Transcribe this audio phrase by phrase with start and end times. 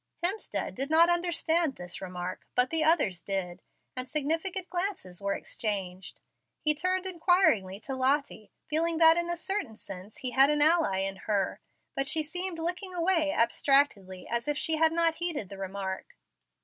[0.25, 3.61] Hemstead did not understand this remark, but the others did,
[3.95, 6.19] and significant glances were exchanged.
[6.59, 11.01] He turned inquiringly to Lottie, feeling that in a certain sense he had an ally
[11.01, 11.59] in her,
[11.93, 16.15] but she seemed looking away abstractedly as if she had not heeded the remark.